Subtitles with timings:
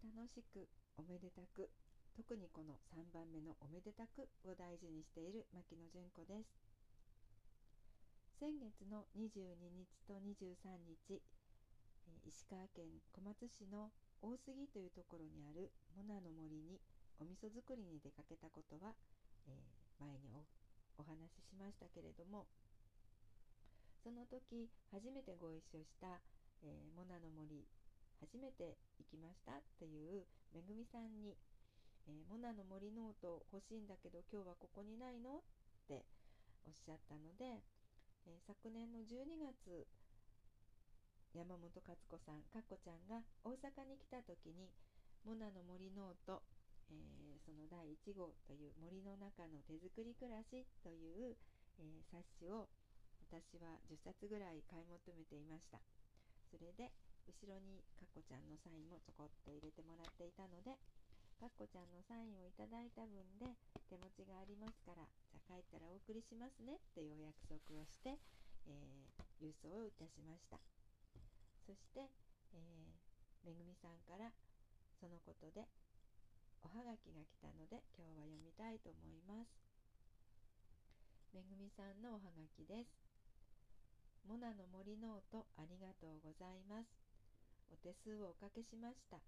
[0.00, 1.68] 楽しくおめでたく
[2.16, 6.48] 特にこの3番目の「おめでたく」を大事にしている牧野純子です。
[8.40, 11.20] 先月の22日と23日
[12.24, 16.80] 石川県小松市の大杉というところにあるモナの森に
[17.20, 18.94] お味噌作りに出かけたことは、
[19.46, 20.46] えー、前に
[20.96, 22.46] お話ししましたけれども
[24.02, 26.20] その時初めてご一緒した、
[26.62, 27.68] えー、モナの森
[28.20, 31.36] 初めて行きましたっていうめぐみさんに、
[32.06, 35.42] えー、モナの森ノート欲しいんだけど今日はここにないの?」っ
[35.88, 36.04] て
[36.66, 37.64] おっしゃったので、
[38.28, 39.88] えー、昨年の12月
[41.32, 44.68] 山本勝子さんかっこちゃんが大阪に来た時に
[45.24, 46.42] 「モナの森ノート」
[46.92, 51.36] えー、その第1号という「森の中の手作り暮らし」という、
[51.78, 52.68] え冊子を
[53.30, 55.80] 私は10冊ぐらい買い求めていました
[56.50, 56.90] それで
[57.30, 60.74] 後ろにかっこちゃんのサインもちょこっと入れてもらっていたので
[61.38, 63.46] かっこちゃんのサインをいただいた分で
[63.86, 68.18] 手持ちがありますからじゃあ帰ったらお送りしますねっていうお約束をして、
[68.66, 70.58] えー、郵送をいたしました。
[71.64, 72.10] そして、
[72.52, 74.34] えー、めぐみさんから
[74.98, 75.70] そのことで
[76.60, 79.54] おはがきが来たので今日は読みたいと思います。
[81.32, 82.90] めぐみさんのおはがきです。
[84.28, 87.09] モナの森ノートありがとうございます。
[87.70, 89.18] お手数をおかけしました。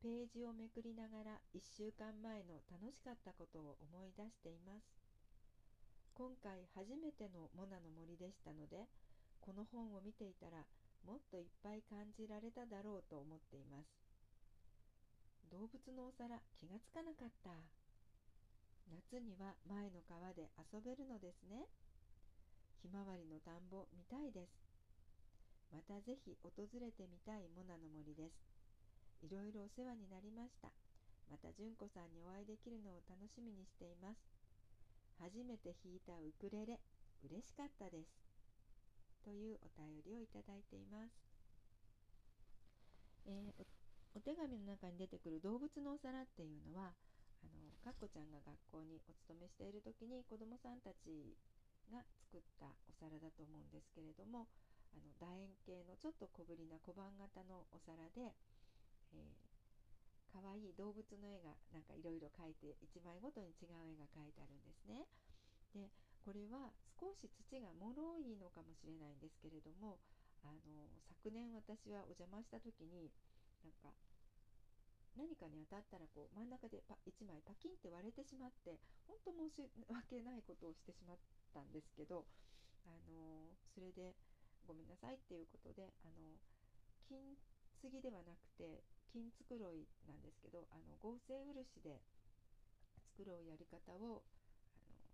[0.00, 4.84] ページをめくりながら1週間前の楽しかったことを思い出しています。
[6.14, 8.86] 今回初めてのモナの森でしたので
[9.40, 10.64] この本を見ていたら
[11.04, 13.88] もっといっぱい感じられただろうと思っています。
[15.50, 17.50] 動物のお皿気がつかなかった。
[18.88, 21.66] 夏には前の川で遊べるのですね。
[22.82, 24.73] ひまわりの田んぼ見たいです。
[25.72, 28.42] またぜひ訪れてみたいモナの森です。
[29.22, 30.68] いろいろお世話になりました。
[31.30, 34.20] また純子さんにお会いできるのを楽しみにしています。
[35.20, 36.80] 初めて弾いたウクレレ
[37.24, 38.24] 嬉しかったです。
[39.24, 41.16] というお便りをいただいています、
[43.24, 43.64] えー、
[44.12, 46.92] お手紙の中に出てくる動物のお皿っていうのは
[47.40, 51.32] あのかっこちゃんが学校にお勤めしている時に子どもさんたち
[51.88, 54.44] が作ったお皿だと思うんですけれども
[54.94, 58.30] あの楕円形のちょっと小ぶりな小判型のお皿で、
[59.12, 65.06] えー、かわいい動物の絵がなんかいろいろ描いて1枚ごとに違う絵が描いてあるんですね。
[65.74, 65.90] で
[66.22, 69.98] これは少し土が脆いのかもしれないんですけれども
[70.40, 73.10] あの昨年私はお邪魔した時に
[73.60, 73.92] なんか
[75.16, 81.18] 何かに当たったらこう真ん中でパ1枚パキンって割れてしまって本当申し訳ないことをしてしまっ
[81.52, 82.26] たんですけど
[82.86, 84.14] あのそれで
[84.66, 86.40] ごめんなさいっていうことであの
[87.08, 87.36] 金
[87.80, 88.80] 継ぎではなくて
[89.12, 92.00] 金繕いなんですけどあの合成漆で
[93.14, 94.24] 繕うやり方を
[94.80, 95.04] あの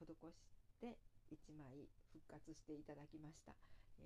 [0.00, 0.98] 施して
[1.30, 3.52] 1枚復活していただきました、
[4.00, 4.04] え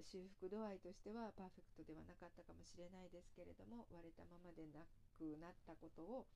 [0.00, 4.84] ー、修復度合いとしてはパーフェクトではなかったかもしれないですけれども割れたままでな
[5.16, 6.26] くなったことを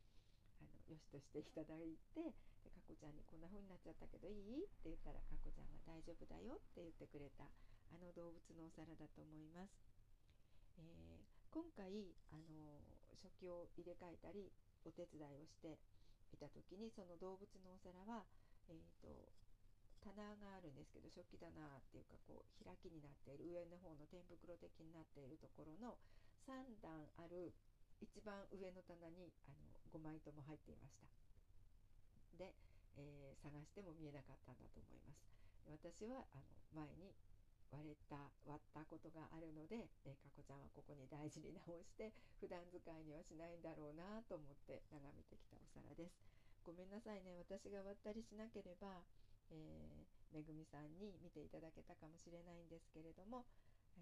[0.61, 2.21] あのよしとしていただいて
[2.63, 4.65] でかこちゃんにこんな風になっちゃったけどいい？
[4.65, 7.49] って言ったらかこちゃんが大丈夫だよって言ってくれた
[7.91, 9.73] あの動物のお皿だと思います。
[10.79, 12.81] えー、今回あの
[13.17, 14.49] 食器を入れ替えたり
[14.85, 15.77] お手伝いをして
[16.33, 18.25] いた時にその動物のお皿は、
[18.71, 19.13] えーと、
[20.01, 25.99] 棚があるんですけど食器棚っていうかこう開きになっている上の方の天袋的になっているところの
[26.49, 27.53] 3段ある
[28.01, 31.09] 一番上の棚にあの5枚とも入っていました。
[32.37, 32.57] で、
[32.97, 35.23] えー、探しても見えなかったんだと思います。
[35.69, 36.41] 私はあ
[36.75, 37.15] の前に
[37.71, 42.11] 割れた割ったことがあるので、えー、かこちゃんはここに大事に直して
[42.43, 46.19] 普段使いにはしないんだろうなと思って眺めてきたお皿です。
[46.67, 47.37] ごめんなさいね。
[47.39, 49.07] 私が割ったりしなければ、
[49.55, 53.47] えー、めぐみさんに見ていただけたかもしれないんですけれども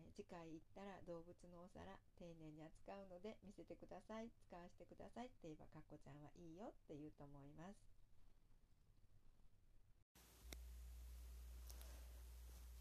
[0.06, 4.31] え次回行ったら動物のお皿丁寧に扱うので見せてください。
[4.47, 5.27] 使わせてください。
[5.27, 7.99] って言えばかっこちゃんはいいよって言うと思います。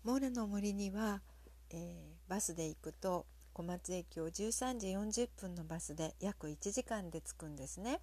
[0.03, 1.21] モーレの森には、
[1.69, 7.99] えー、バスで行くと小松駅を13時40分のバスで約1時間で着くんですね。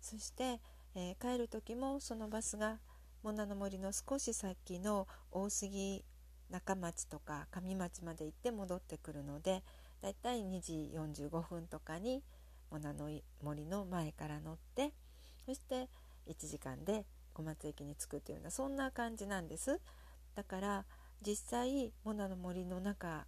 [0.00, 0.60] そして、
[0.94, 2.80] えー、帰る時もそのバスが
[3.22, 6.02] モナの森の少し先の大杉
[6.50, 9.62] 中町とか上町まで行って戻ってくるので
[10.02, 12.22] だいたい2時45分とかに
[12.70, 13.10] モナの
[13.42, 14.92] 森の前から乗って
[15.46, 15.88] そして
[16.28, 19.80] 1時間で小松駅に着くというようなそんな感じなんです。
[20.34, 20.84] だから
[21.26, 23.26] 実際モナの森の中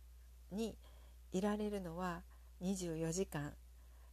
[0.51, 0.77] に
[1.33, 2.23] いられるのは
[2.63, 3.55] 24時間。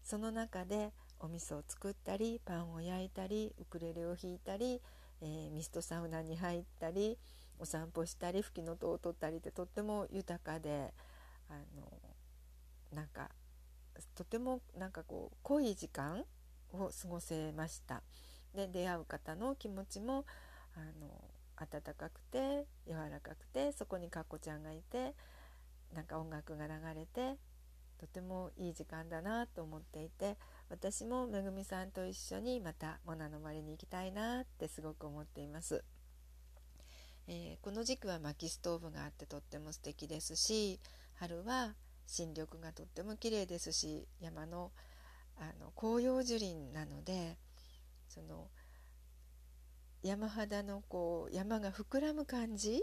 [0.03, 4.81] その中でお味噌を作ったりパンを焼いたりウクレレを弾いたり、
[5.21, 7.17] えー、ミストサウナに入ったり
[7.59, 10.93] お散歩したり吹きの塔を取ったりってとっても豊かで
[11.49, 11.91] あの
[12.93, 13.29] なんか
[14.15, 16.23] とてもなんかこう濃い時間
[16.71, 18.01] を過ごせました。
[18.55, 20.25] で出会う方の気持ちも
[20.75, 21.23] あの
[21.57, 25.13] 温かくて柔らかくてそこにかっこちゃんがいて
[25.93, 27.37] なんか音楽が流れて
[27.99, 30.37] とてもいい時間だなと思っていて
[30.69, 35.83] 私もめぐみさんと一緒にまたモナの森に行きたいなってすごく思っています。
[37.31, 40.79] えー、この時期は薪ストーブがあってとっても素敵ですし
[41.13, 41.75] 春は
[42.07, 44.71] 新緑がとっても綺麗ですし山の
[45.37, 47.37] あの紅葉樹林なので
[48.09, 48.47] その
[50.01, 52.81] 山肌のこう山が膨らむ感じ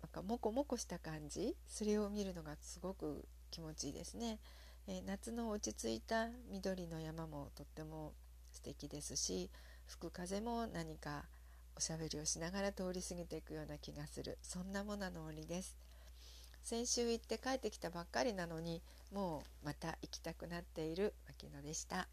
[0.00, 4.38] なんかモコモコした感じそれを見るのがすごく気持ちいいですね、
[4.88, 8.14] えー、夏の落ち着いた緑の山もとっても
[8.50, 9.50] 素敵ですし
[9.86, 11.26] 吹く風も何か
[11.76, 14.38] おしゃべりをしながら通り過ぎていくような気がする。
[14.42, 15.76] そんなものの森です。
[16.62, 18.80] 先週行って帰ってきたばっかりなのに
[19.12, 22.08] もうまた行きたくなっている牧野でした。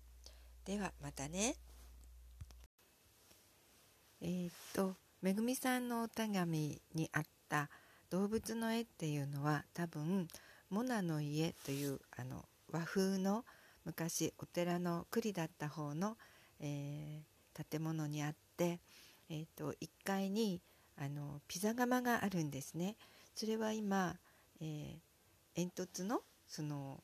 [0.65, 1.55] ではまたね。
[4.21, 7.69] えー、っとめぐみさんのお手紙にあった
[8.09, 10.27] 動物の絵っていうのは多分
[10.69, 13.45] モナの家というあの和風の
[13.85, 16.17] 昔お寺の栗だった方の、
[16.59, 18.79] えー、建物にあって、
[19.31, 20.61] えーと、1階に
[20.97, 22.97] あのピザ窯があるんですね。
[23.33, 24.17] それは今
[24.61, 27.03] えー、煙突のその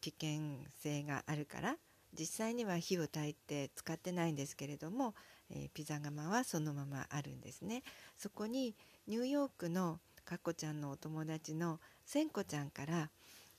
[0.00, 0.40] 危険
[0.80, 1.76] 性があるから
[2.18, 5.14] 実際には火を焚いて使ってないんですけれども、
[5.50, 7.82] えー、ピザ窯はそのままあるんですね。
[8.18, 8.74] そこに
[9.06, 13.10] ニューヨークのかっこちゃんのお友達のせんこちゃんから、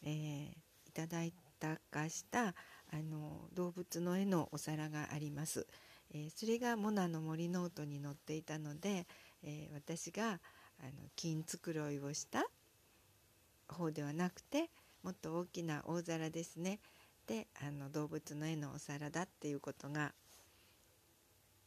[0.04, 2.54] えー、いただいたかしたあ
[2.98, 5.66] の動物の絵のお皿があります。
[6.14, 9.08] えー、それがモナの森ノートに載っていたので、
[9.44, 10.40] えー、私が
[10.80, 12.46] あの金繕いをした
[13.68, 14.70] 方ではなくて
[15.04, 16.80] もっと大きな大皿ですね
[17.28, 20.14] であの動物の絵のお皿だっていうことが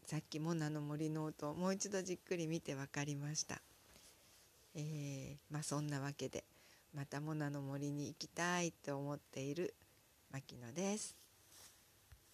[0.05, 3.61] さっきモナの森ノートをもう一度じっくり見て分かりました。
[4.77, 6.45] えー、まあそんなわけで
[6.95, 9.75] またモナの森に行きたいと思っている
[10.31, 11.26] 牧野です。